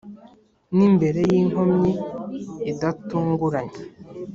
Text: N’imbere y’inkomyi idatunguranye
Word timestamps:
N’imbere 0.75 1.19
y’inkomyi 1.31 1.91
idatunguranye 2.71 3.79